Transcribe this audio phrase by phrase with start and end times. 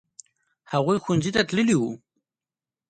[0.71, 1.91] هغوی ښوونځي ته تللي وو.